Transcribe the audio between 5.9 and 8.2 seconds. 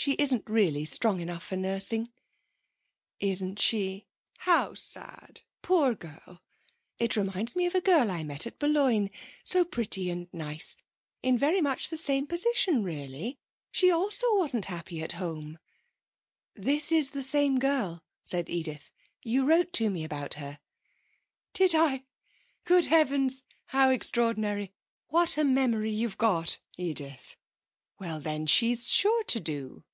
girl. It reminds me of a girl